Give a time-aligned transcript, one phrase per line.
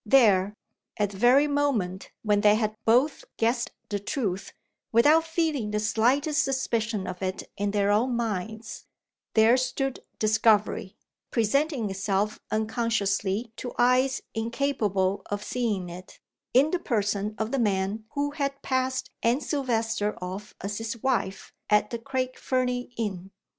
[0.03, 0.55] There
[0.97, 4.51] at the very moment when they had both guessed the truth,
[4.91, 8.87] without feeling the slightest suspicion of it in their own minds
[9.35, 10.97] there stood Discovery,
[11.29, 16.19] presenting itself unconsciously to eyes incapable of seeing it,
[16.51, 21.53] in the person of the man who had passed Anne Silvester off as his wife
[21.69, 23.29] at the Craig Fernie inn!